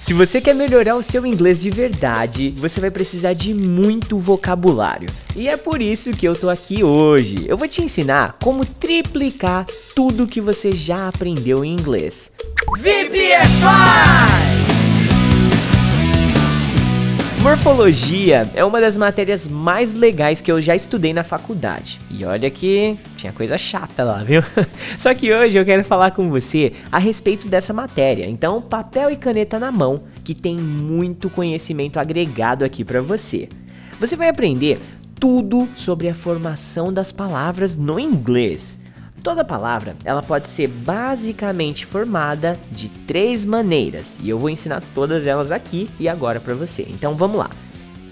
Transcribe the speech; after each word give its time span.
Se 0.00 0.14
você 0.14 0.40
quer 0.40 0.54
melhorar 0.54 0.96
o 0.96 1.02
seu 1.02 1.26
inglês 1.26 1.60
de 1.60 1.68
verdade, 1.68 2.54
você 2.56 2.80
vai 2.80 2.90
precisar 2.90 3.34
de 3.34 3.52
muito 3.52 4.18
vocabulário. 4.18 5.10
E 5.36 5.46
é 5.46 5.58
por 5.58 5.82
isso 5.82 6.12
que 6.12 6.26
eu 6.26 6.34
tô 6.34 6.48
aqui 6.48 6.82
hoje. 6.82 7.44
Eu 7.46 7.58
vou 7.58 7.68
te 7.68 7.82
ensinar 7.82 8.38
como 8.42 8.64
triplicar 8.64 9.66
tudo 9.94 10.26
que 10.26 10.40
você 10.40 10.72
já 10.72 11.06
aprendeu 11.06 11.62
em 11.62 11.74
inglês. 11.74 12.32
VPFI! 12.78 14.59
Morfologia 17.42 18.46
é 18.54 18.62
uma 18.62 18.82
das 18.82 18.98
matérias 18.98 19.48
mais 19.48 19.94
legais 19.94 20.42
que 20.42 20.52
eu 20.52 20.60
já 20.60 20.76
estudei 20.76 21.14
na 21.14 21.24
faculdade. 21.24 21.98
E 22.10 22.22
olha 22.22 22.50
que 22.50 22.98
tinha 23.16 23.32
coisa 23.32 23.56
chata 23.56 24.04
lá, 24.04 24.22
viu? 24.22 24.42
Só 24.98 25.14
que 25.14 25.32
hoje 25.32 25.58
eu 25.58 25.64
quero 25.64 25.82
falar 25.82 26.10
com 26.10 26.28
você 26.28 26.74
a 26.92 26.98
respeito 26.98 27.48
dessa 27.48 27.72
matéria. 27.72 28.28
Então, 28.28 28.60
papel 28.60 29.10
e 29.10 29.16
caneta 29.16 29.58
na 29.58 29.72
mão, 29.72 30.02
que 30.22 30.34
tem 30.34 30.58
muito 30.58 31.30
conhecimento 31.30 31.98
agregado 31.98 32.62
aqui 32.62 32.84
para 32.84 33.00
você. 33.00 33.48
Você 33.98 34.16
vai 34.16 34.28
aprender 34.28 34.78
tudo 35.18 35.66
sobre 35.74 36.10
a 36.10 36.14
formação 36.14 36.92
das 36.92 37.10
palavras 37.10 37.74
no 37.74 37.98
inglês. 37.98 38.80
Toda 39.22 39.44
palavra, 39.44 39.96
ela 40.04 40.22
pode 40.22 40.48
ser 40.48 40.66
basicamente 40.66 41.84
formada 41.84 42.58
de 42.70 42.88
três 42.88 43.44
maneiras, 43.44 44.18
e 44.22 44.30
eu 44.30 44.38
vou 44.38 44.48
ensinar 44.48 44.82
todas 44.94 45.26
elas 45.26 45.50
aqui 45.50 45.90
e 45.98 46.08
agora 46.08 46.40
para 46.40 46.54
você. 46.54 46.86
Então 46.88 47.14
vamos 47.14 47.38
lá. 47.38 47.50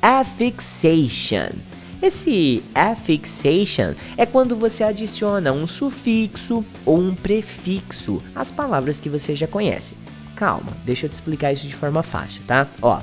Affixation. 0.02 1.56
Esse 2.00 2.62
affixation 2.74 3.94
é 4.16 4.24
quando 4.24 4.54
você 4.54 4.84
adiciona 4.84 5.50
um 5.50 5.66
sufixo 5.66 6.64
ou 6.84 6.98
um 6.98 7.14
prefixo 7.14 8.22
às 8.34 8.50
palavras 8.50 9.00
que 9.00 9.08
você 9.08 9.34
já 9.34 9.48
conhece. 9.48 9.96
Calma, 10.36 10.76
deixa 10.84 11.06
eu 11.06 11.10
te 11.10 11.14
explicar 11.14 11.52
isso 11.52 11.66
de 11.66 11.74
forma 11.74 12.02
fácil, 12.02 12.42
tá? 12.46 12.68
Ó, 12.80 13.00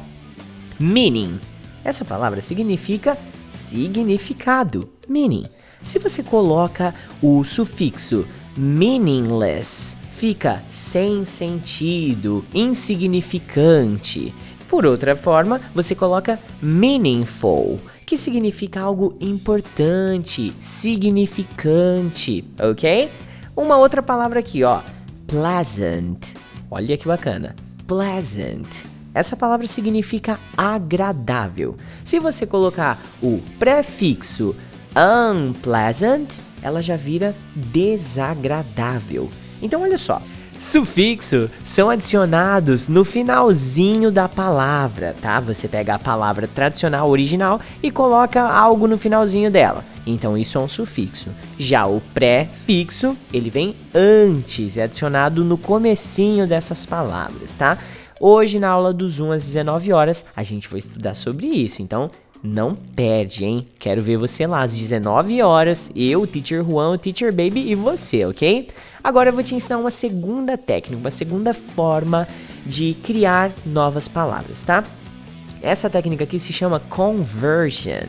meaning. 0.79 1.39
Essa 1.83 2.05
palavra 2.05 2.39
significa 2.39 3.17
significado. 3.49 4.89
Meaning. 5.09 5.45
Se 5.85 5.99
você 5.99 6.23
coloca 6.23 6.95
o 7.21 7.43
sufixo 7.45 8.25
meaningless, 8.57 9.95
fica 10.17 10.63
sem 10.67 11.23
sentido, 11.23 12.43
insignificante. 12.51 14.33
Por 14.67 14.83
outra 14.83 15.15
forma, 15.15 15.61
você 15.75 15.93
coloca 15.93 16.39
meaningful, 16.59 17.79
que 18.03 18.17
significa 18.17 18.81
algo 18.81 19.15
importante, 19.21 20.51
significante, 20.59 22.43
ok? 22.59 23.11
Uma 23.55 23.77
outra 23.77 24.01
palavra 24.01 24.39
aqui, 24.39 24.63
ó, 24.63 24.81
pleasant. 25.27 26.33
Olha 26.71 26.97
que 26.97 27.07
bacana, 27.07 27.55
pleasant. 27.85 28.83
Essa 29.13 29.37
palavra 29.37 29.65
significa 29.65 30.37
agradável. 30.57 31.77
Se 32.03 32.19
você 32.19 32.45
colocar 32.45 33.01
o 33.21 33.39
prefixo 33.57 34.53
unpleasant, 34.95 36.39
ela 36.61 36.81
já 36.81 36.95
vira 36.95 37.35
desagradável. 37.55 39.29
Então 39.61 39.81
olha 39.81 39.97
só, 39.97 40.21
Sufixo 40.59 41.49
são 41.63 41.89
adicionados 41.89 42.87
no 42.87 43.03
finalzinho 43.03 44.09
da 44.09 44.27
palavra, 44.27 45.15
tá? 45.21 45.39
Você 45.39 45.67
pega 45.67 45.95
a 45.95 45.99
palavra 45.99 46.47
tradicional 46.47 47.09
original 47.09 47.59
e 47.83 47.91
coloca 47.91 48.41
algo 48.41 48.87
no 48.87 48.97
finalzinho 48.97 49.51
dela. 49.51 49.83
Então 50.07 50.37
isso 50.37 50.57
é 50.57 50.61
um 50.61 50.67
sufixo. 50.67 51.29
Já 51.57 51.85
o 51.85 52.01
prefixo, 52.13 53.17
ele 53.33 53.49
vem 53.49 53.75
antes, 53.93 54.77
é 54.77 54.83
adicionado 54.83 55.43
no 55.43 55.57
comecinho 55.57 56.47
dessas 56.47 56.85
palavras, 56.85 57.53
tá? 57.53 57.77
Hoje 58.19 58.59
na 58.59 58.69
aula 58.69 58.93
do 58.93 59.07
Zoom 59.07 59.31
às 59.31 59.43
19 59.45 59.91
horas, 59.91 60.25
a 60.35 60.41
gente 60.41 60.69
vai 60.69 60.79
estudar 60.79 61.13
sobre 61.13 61.47
isso. 61.47 61.81
Então, 61.81 62.09
não 62.45 62.75
perde, 62.75 63.43
hein? 63.43 63.67
Quero 63.79 64.01
ver 64.01 64.17
você 64.17 64.45
lá 64.45 64.61
às 64.61 64.75
19 64.75 65.41
horas, 65.41 65.91
eu, 65.95 66.21
o 66.21 66.27
Teacher 66.27 66.63
Juan, 66.63 66.91
o 66.91 66.97
Teacher 66.97 67.31
Baby 67.31 67.69
e 67.69 67.75
você, 67.75 68.25
ok? 68.25 68.69
Agora 69.03 69.29
eu 69.29 69.33
vou 69.33 69.43
te 69.43 69.55
ensinar 69.55 69.77
uma 69.77 69.91
segunda 69.91 70.57
técnica, 70.57 70.99
uma 70.99 71.11
segunda 71.11 71.53
forma 71.53 72.27
de 72.65 72.95
criar 73.03 73.51
novas 73.65 74.07
palavras, 74.07 74.61
tá? 74.61 74.83
Essa 75.61 75.89
técnica 75.89 76.23
aqui 76.23 76.39
se 76.39 76.53
chama 76.53 76.79
conversion. 76.79 78.07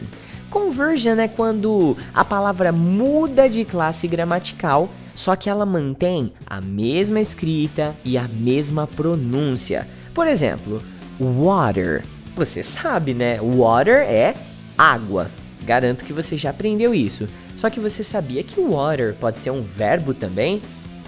Conversion 0.50 1.18
é 1.18 1.28
quando 1.28 1.96
a 2.14 2.24
palavra 2.24 2.72
muda 2.72 3.48
de 3.48 3.64
classe 3.64 4.06
gramatical, 4.06 4.88
só 5.14 5.34
que 5.34 5.48
ela 5.48 5.66
mantém 5.66 6.32
a 6.46 6.60
mesma 6.60 7.20
escrita 7.20 7.94
e 8.04 8.16
a 8.16 8.28
mesma 8.28 8.86
pronúncia. 8.86 9.86
Por 10.14 10.26
exemplo, 10.26 10.82
water 11.18 12.04
você 12.36 12.62
sabe, 12.62 13.14
né? 13.14 13.40
Water 13.40 14.02
é 14.02 14.34
água. 14.76 15.30
Garanto 15.64 16.04
que 16.04 16.12
você 16.12 16.36
já 16.36 16.50
aprendeu 16.50 16.94
isso. 16.94 17.26
Só 17.56 17.70
que 17.70 17.80
você 17.80 18.04
sabia 18.04 18.44
que 18.44 18.60
water 18.60 19.14
pode 19.14 19.40
ser 19.40 19.50
um 19.50 19.62
verbo 19.62 20.12
também? 20.12 20.60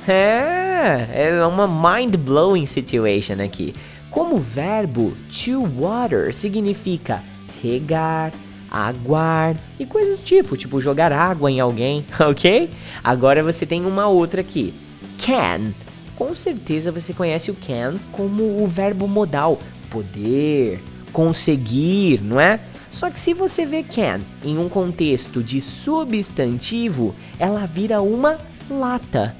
É, 0.07 1.29
é 1.29 1.47
uma 1.47 1.67
mind-blowing 1.67 2.65
situation 2.65 3.43
aqui. 3.45 3.75
Como 4.11 4.39
verbo, 4.39 5.15
to 5.29 5.63
water 5.79 6.33
significa 6.33 7.23
regar, 7.63 8.33
aguar 8.71 9.55
e 9.79 9.85
coisas 9.85 10.19
do 10.19 10.25
tipo, 10.25 10.57
tipo 10.57 10.81
jogar 10.81 11.13
água 11.13 11.51
em 11.51 11.61
alguém, 11.61 12.07
ok? 12.19 12.71
Agora 13.05 13.43
você 13.43 13.67
tem 13.67 13.85
uma 13.85 14.09
outra 14.09 14.41
aqui, 14.41 14.73
can. 15.19 15.73
Com 16.17 16.35
certeza 16.35 16.91
você 16.91 17.13
conhece 17.13 17.51
o 17.51 17.55
can 17.55 17.95
como 18.11 18.63
o 18.63 18.67
verbo 18.67 19.07
modal, 19.07 19.59
poder, 19.91 20.83
conseguir, 21.13 22.21
não 22.23 22.41
é? 22.41 22.61
Só 22.91 23.11
que 23.11 23.21
se 23.21 23.35
você 23.35 23.67
vê 23.67 23.83
can 23.83 24.21
em 24.43 24.57
um 24.59 24.69
contexto 24.69 25.43
de 25.43 25.61
substantivo, 25.61 27.15
ela 27.39 27.67
vira 27.67 28.01
uma 28.01 28.39
lata. 28.71 29.35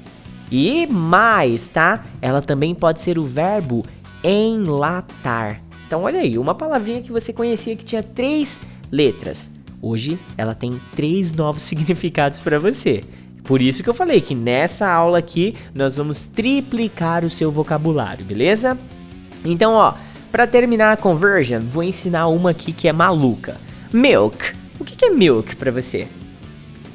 E 0.51 0.87
mais, 0.87 1.67
tá? 1.67 2.05
Ela 2.21 2.41
também 2.41 2.73
pode 2.73 3.01
ser 3.01 3.17
o 3.17 3.25
verbo 3.25 3.83
enlatar. 4.23 5.61
Então 5.85 6.03
olha 6.03 6.19
aí, 6.21 6.37
uma 6.37 6.53
palavrinha 6.53 7.01
que 7.01 7.11
você 7.11 7.33
conhecia 7.33 7.75
que 7.75 7.85
tinha 7.85 8.03
três 8.03 8.61
letras. 8.91 9.51
Hoje 9.81 10.19
ela 10.37 10.53
tem 10.53 10.79
três 10.95 11.31
novos 11.31 11.61
significados 11.63 12.39
para 12.39 12.59
você. 12.59 13.03
Por 13.43 13.61
isso 13.61 13.81
que 13.81 13.89
eu 13.89 13.93
falei 13.93 14.21
que 14.21 14.35
nessa 14.35 14.87
aula 14.87 15.17
aqui 15.17 15.55
nós 15.73 15.97
vamos 15.97 16.27
triplicar 16.27 17.25
o 17.25 17.29
seu 17.29 17.51
vocabulário, 17.51 18.23
beleza? 18.23 18.77
Então, 19.43 19.73
ó, 19.73 19.93
para 20.31 20.47
terminar 20.47 20.93
a 20.93 20.97
conversion, 20.97 21.61
vou 21.61 21.83
ensinar 21.83 22.27
uma 22.27 22.51
aqui 22.51 22.71
que 22.71 22.87
é 22.87 22.93
maluca. 22.93 23.57
Milk. 23.91 24.53
O 24.79 24.85
que 24.85 25.03
é 25.03 25.09
milk 25.09 25.55
para 25.55 25.71
você? 25.71 26.07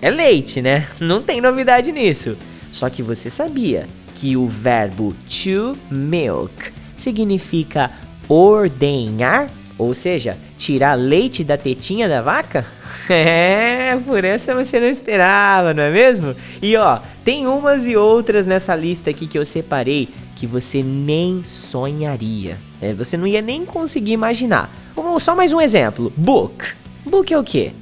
É 0.01 0.11
leite, 0.11 0.63
né? 0.63 0.87
Não 1.01 1.23
tem 1.23 1.41
novidade 1.41 1.91
nisso. 1.93 2.37
Só 2.71 2.89
que 2.89 3.03
você 3.03 3.29
sabia 3.29 3.87
que 4.15 4.37
o 4.37 4.47
verbo 4.47 5.15
to 5.29 5.77
milk 5.91 6.73
significa 6.97 7.91
ordenhar, 8.29 9.51
ou 9.77 9.95
seja, 9.95 10.37
tirar 10.57 10.95
leite 10.95 11.43
da 11.43 11.57
tetinha 11.57 12.09
da 12.09 12.23
vaca? 12.23 12.65
É, 13.09 13.97
por 14.07 14.25
essa 14.25 14.55
você 14.55 14.81
não 14.81 14.89
esperava, 14.89 15.75
não 15.75 15.83
é 15.83 15.91
mesmo? 15.91 16.35
E 16.63 16.77
ó, 16.77 17.01
tem 17.25 17.47
umas 17.47 17.87
e 17.87 17.97
outras 17.97 18.47
nessa 18.47 18.75
lista 18.75 19.11
aqui 19.11 19.27
que 19.27 19.39
eu 19.39 19.45
separei 19.45 20.09
que 20.37 20.47
você 20.47 20.83
nem 20.83 21.45
sonharia. 21.45 22.57
Né? 22.81 22.93
Você 22.95 23.17
não 23.17 23.27
ia 23.27 23.43
nem 23.43 23.65
conseguir 23.65 24.13
imaginar. 24.13 24.71
Só 25.21 25.35
mais 25.35 25.53
um 25.53 25.61
exemplo: 25.61 26.13
book. 26.17 26.65
Book 27.05 27.33
é 27.33 27.39
o 27.39 27.45
quê? 27.45 27.73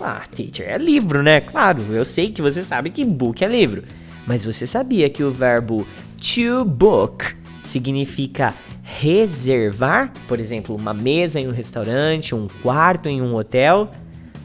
Ah, 0.00 0.22
teacher, 0.30 0.68
é 0.68 0.78
livro, 0.78 1.22
né? 1.22 1.40
Claro, 1.40 1.82
eu 1.92 2.04
sei 2.04 2.32
que 2.32 2.42
você 2.42 2.62
sabe 2.62 2.90
que 2.90 3.04
book 3.04 3.44
é 3.44 3.48
livro. 3.48 3.84
Mas 4.26 4.44
você 4.44 4.66
sabia 4.66 5.08
que 5.08 5.22
o 5.22 5.30
verbo 5.30 5.86
to 6.18 6.64
book 6.64 7.36
significa 7.64 8.54
reservar, 8.82 10.12
por 10.26 10.40
exemplo, 10.40 10.74
uma 10.74 10.92
mesa 10.92 11.40
em 11.40 11.48
um 11.48 11.52
restaurante, 11.52 12.34
um 12.34 12.48
quarto 12.62 13.08
em 13.08 13.22
um 13.22 13.34
hotel? 13.34 13.90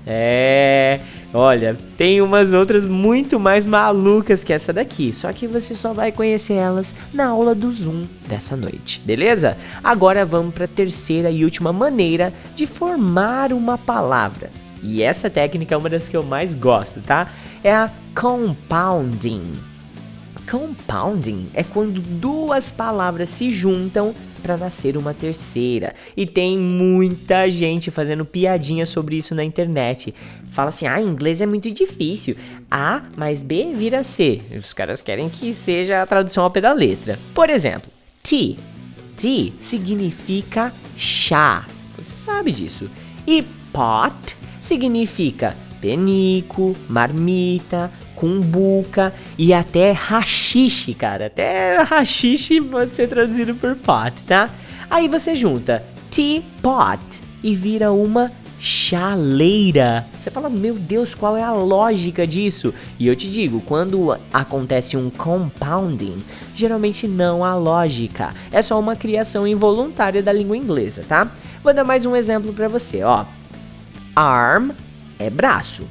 É, 0.10 1.02
olha, 1.34 1.76
tem 1.98 2.22
umas 2.22 2.54
outras 2.54 2.88
muito 2.88 3.38
mais 3.38 3.66
malucas 3.66 4.42
que 4.42 4.54
essa 4.54 4.72
daqui, 4.72 5.12
só 5.12 5.34
que 5.34 5.46
você 5.46 5.76
só 5.76 5.92
vai 5.92 6.14
conhecer 6.14 6.54
elas 6.54 6.96
na 7.14 7.28
aula 7.28 7.54
do 7.54 7.70
Zoom 7.74 8.06
dessa 8.26 8.56
noite, 8.56 9.02
beleza? 9.04 9.58
Agora 9.84 10.26
vamos 10.26 10.54
para 10.54 10.64
a 10.64 10.70
terceira 10.70 11.30
e 11.30 11.44
última 11.44 11.74
maneira 11.74 12.34
de 12.56 12.66
formar 12.66 13.52
uma 13.52 13.78
palavra. 13.78 14.50
E 14.82 15.04
essa 15.04 15.30
técnica 15.30 15.76
é 15.76 15.78
uma 15.78 15.90
das 15.90 16.08
que 16.08 16.16
eu 16.16 16.24
mais 16.24 16.56
gosto, 16.56 17.02
tá? 17.02 17.30
É 17.62 17.74
a 17.74 17.92
compounding. 18.16 19.54
Compounding 20.50 21.50
é 21.54 21.64
quando 21.64 22.00
duas 22.00 22.72
palavras 22.72 23.28
se 23.28 23.52
juntam 23.52 24.16
para 24.48 24.56
nascer 24.56 24.96
uma 24.96 25.14
terceira. 25.14 25.94
E 26.16 26.26
tem 26.26 26.58
muita 26.58 27.50
gente 27.50 27.92
fazendo 27.92 28.24
piadinha 28.24 28.86
sobre 28.86 29.18
isso 29.18 29.36
na 29.36 29.44
internet. 29.44 30.16
Fala 30.52 30.70
assim: 30.70 30.88
ah, 30.88 31.02
inglês 31.02 31.42
é 31.42 31.46
muito 31.46 31.70
difícil. 31.70 32.38
A 32.72 33.04
mais 33.18 33.44
B 33.44 33.74
vira 33.76 34.04
C. 34.04 34.42
Os 34.58 34.72
caras 34.72 35.02
querem 35.02 35.28
que 35.28 35.52
seja 35.52 36.02
a 36.02 36.06
tradução 36.06 36.46
ao 36.46 36.50
pé 36.50 36.62
da 36.62 36.72
letra. 36.72 37.20
Por 37.34 37.50
exemplo, 37.50 37.92
tea. 38.24 38.56
Tea 39.18 39.52
significa 39.60 40.74
chá. 40.96 41.68
Você 41.98 42.16
sabe 42.16 42.54
disso. 42.54 42.90
E 43.28 43.44
pot 43.74 44.38
significa 44.62 45.58
penico, 45.80 46.76
marmita, 46.90 47.92
cumbuca 48.16 49.14
e 49.38 49.54
até 49.54 49.92
rachixe, 49.92 50.94
cara. 50.94 51.28
Até 51.28 51.78
rachixe 51.84 52.60
pode 52.62 52.96
ser 52.96 53.08
traduzido 53.08 53.56
por 53.56 53.76
pot, 53.76 54.24
tá? 54.24 54.50
Aí 54.90 55.08
você 55.08 55.36
junta 55.36 55.84
teapot 56.10 57.22
e 57.44 57.56
vira 57.56 57.92
uma 57.92 58.32
chaleira. 58.60 60.06
Você 60.18 60.32
fala, 60.32 60.50
meu 60.50 60.74
Deus, 60.74 61.14
qual 61.14 61.38
é 61.38 61.44
a 61.44 61.54
lógica 61.54 62.26
disso? 62.26 62.74
E 62.98 63.08
eu 63.08 63.16
te 63.16 63.30
digo, 63.30 63.62
quando 63.62 64.18
acontece 64.34 64.98
um 64.98 65.10
compounding, 65.10 66.24
geralmente 66.56 67.08
não 67.08 67.44
há 67.44 67.56
lógica. 67.56 68.34
É 68.52 68.62
só 68.62 68.80
uma 68.80 68.96
criação 68.96 69.48
involuntária 69.48 70.24
da 70.24 70.34
língua 70.34 70.58
inglesa, 70.58 71.06
tá? 71.08 71.32
Vou 71.64 71.74
dar 71.74 71.84
mais 71.84 72.06
um 72.06 72.16
exemplo 72.16 72.52
para 72.52 72.68
você, 72.68 73.04
ó. 73.04 73.26
Arm 74.16 74.72
é 75.20 75.30
braço. 75.30 75.88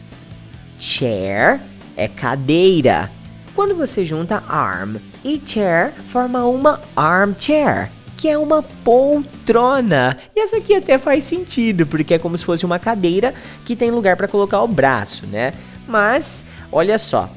Chair 0.79 1.61
é 1.97 2.09
cadeira. 2.09 3.11
Quando 3.55 3.75
você 3.75 4.05
junta 4.05 4.43
arm 4.49 4.97
e 5.25 5.41
chair, 5.45 5.93
forma 6.13 6.45
uma 6.45 6.81
armchair 6.95 7.91
que 8.17 8.29
é 8.29 8.39
uma 8.39 8.63
poltrona. 8.63 10.17
E 10.35 10.41
essa 10.41 10.57
aqui 10.57 10.75
até 10.75 10.99
faz 10.99 11.25
sentido, 11.25 11.87
porque 11.87 12.15
é 12.15 12.19
como 12.19 12.37
se 12.39 12.45
fosse 12.45 12.65
uma 12.65 12.79
cadeira 12.79 13.35
que 13.65 13.77
tem 13.77 13.91
lugar 13.91 14.17
para 14.17 14.27
colocar 14.27 14.63
o 14.63 14.69
braço, 14.69 15.27
né? 15.27 15.53
Mas, 15.87 16.45
olha 16.73 16.99
só, 16.99 17.31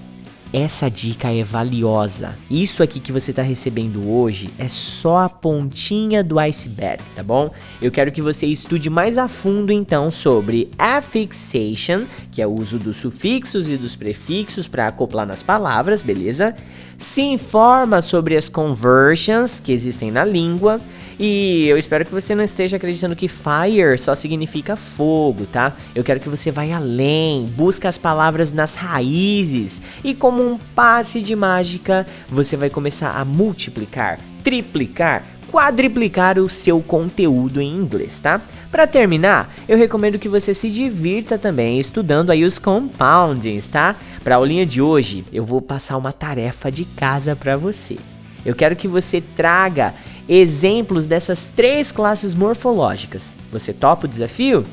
essa 0.52 0.90
dica 0.90 1.32
é 1.32 1.44
valiosa. 1.44 2.36
Isso 2.50 2.82
aqui 2.82 3.00
que 3.00 3.12
você 3.12 3.32
está 3.32 3.44
recebendo 3.44 4.10
hoje 4.10 4.50
é 4.58 4.68
só 4.68 5.20
a 5.20 5.30
pontinha 5.30 6.24
do 6.24 6.40
iceberg, 6.40 7.04
tá 7.16 7.22
bom? 7.22 7.52
Eu 7.82 7.92
quero 7.92 8.12
que 8.12 8.22
você 8.22 8.48
estude 8.48 8.90
mais 8.90 9.18
a 9.18 9.28
fundo 9.28 9.72
então 9.72 10.10
sobre 10.10 10.72
affixation, 10.78 12.06
que 12.32 12.42
é 12.42 12.48
o 12.48 12.52
uso 12.52 12.80
dos 12.80 12.98
sufixos 12.98 13.70
e 13.70 13.78
dos 13.78 13.96
prefixos 13.96 14.68
para 14.68 14.88
acoplar 14.88 15.28
nas 15.28 15.44
palavras, 15.44 16.02
beleza? 16.02 16.56
Se 16.98 17.22
informa 17.22 18.02
sobre 18.02 18.36
as 18.36 18.50
conversions 18.50 19.60
que 19.60 19.72
existem 19.72 20.12
na 20.12 20.26
língua 20.26 20.82
e 21.20 21.68
eu 21.68 21.78
espero 21.78 22.06
que 22.06 22.12
você 22.12 22.34
não 22.34 22.44
esteja 22.44 22.78
acreditando 22.78 23.16
que 23.16 23.28
fire 23.28 23.98
só 23.98 24.16
significa 24.16 24.78
fogo, 24.78 25.46
tá? 25.46 25.76
Eu 25.94 26.02
quero 26.02 26.20
que 26.20 26.30
você 26.30 26.50
vá 26.50 26.64
além, 26.74 27.46
busque 27.46 27.86
as 27.86 27.98
palavras 27.98 28.54
nas 28.54 28.76
raízes 28.76 29.82
e 30.04 30.14
como 30.14 30.42
um 30.42 30.58
passe 30.58 31.22
de 31.22 31.36
mágica, 31.36 32.08
você 32.30 32.56
vai 32.56 32.70
começar 32.70 33.12
a 33.12 33.26
multiplicar, 33.26 34.20
triplicar, 34.44 35.26
quadriplicar 35.52 36.40
o 36.40 36.48
seu 36.48 36.82
conteúdo 36.82 37.60
em 37.60 37.76
inglês, 37.76 38.20
tá? 38.20 38.42
Para 38.72 38.88
terminar, 38.88 39.54
eu 39.68 39.78
recomendo 39.78 40.20
que 40.20 40.30
você 40.30 40.54
se 40.54 40.70
divirta 40.70 41.38
também 41.38 41.80
estudando 41.80 42.30
aí 42.30 42.46
os 42.46 42.60
compoundings, 42.60 43.68
tá? 43.68 43.96
Para 44.24 44.36
a 44.36 44.38
aulinha 44.38 44.66
de 44.66 44.82
hoje, 44.82 45.26
eu 45.34 45.44
vou 45.44 45.62
passar 45.62 45.98
uma 45.98 46.14
tarefa 46.14 46.72
de 46.72 46.86
casa 46.86 47.36
para 47.36 47.58
você. 47.58 47.98
Eu 48.46 48.56
quero 48.56 48.76
que 48.76 48.88
você 48.88 49.22
traga 49.22 49.94
exemplos 50.30 51.08
dessas 51.08 51.48
três 51.48 51.92
classes 51.92 52.36
morfológicas. 52.36 53.36
Você 53.52 53.74
topa 53.74 54.06
o 54.06 54.10
desafio? 54.10 54.64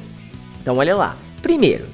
Então 0.61 0.76
olha 0.76 0.94
lá. 0.94 1.17
Primeiro, 1.41 1.87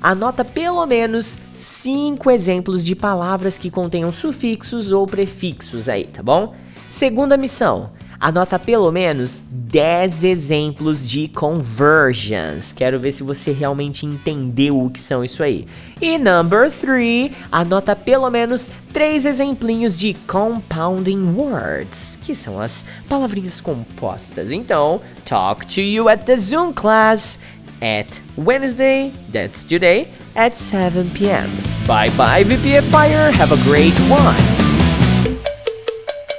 anota 0.00 0.44
pelo 0.44 0.86
menos 0.86 1.38
cinco 1.52 2.30
exemplos 2.30 2.84
de 2.84 2.94
palavras 2.94 3.58
que 3.58 3.70
contenham 3.70 4.12
sufixos 4.12 4.92
ou 4.92 5.04
prefixos 5.04 5.88
aí, 5.88 6.04
tá 6.04 6.22
bom? 6.22 6.54
Segunda 6.88 7.36
missão, 7.36 7.90
Anota 8.20 8.58
pelo 8.58 8.90
menos 8.90 9.40
10 9.48 10.24
exemplos 10.24 11.08
de 11.08 11.28
conversions. 11.28 12.72
Quero 12.72 12.98
ver 12.98 13.12
se 13.12 13.22
você 13.22 13.52
realmente 13.52 14.04
entendeu 14.04 14.82
o 14.82 14.90
que 14.90 14.98
são 14.98 15.22
isso 15.22 15.40
aí. 15.42 15.68
E 16.00 16.18
number 16.18 16.70
3, 16.70 17.30
anota 17.52 17.94
pelo 17.94 18.28
menos 18.28 18.70
3 18.92 19.24
exemplinhos 19.24 19.96
de 19.96 20.14
compounding 20.26 21.32
words, 21.34 22.18
que 22.22 22.34
são 22.34 22.60
as 22.60 22.84
palavrinhas 23.08 23.60
compostas. 23.60 24.50
Então, 24.50 25.00
talk 25.24 25.64
to 25.66 25.80
you 25.80 26.08
at 26.08 26.24
the 26.24 26.36
Zoom 26.36 26.72
class 26.72 27.38
at 27.80 28.20
Wednesday, 28.36 29.12
that's 29.32 29.64
today, 29.64 30.08
at 30.34 30.56
7 30.56 31.08
p.m. 31.10 31.48
Bye 31.86 32.10
bye, 32.16 32.42
VPFire. 32.42 33.32
Have 33.32 33.52
a 33.52 33.64
great 33.64 33.94
one. 34.10 34.57